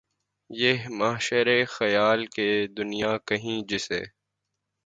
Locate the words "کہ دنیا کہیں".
2.25-3.61